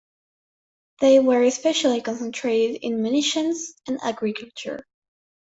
[0.99, 4.83] They were especially concentrated in munitions and agriculture.